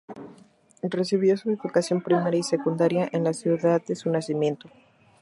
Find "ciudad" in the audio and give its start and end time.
3.35-3.83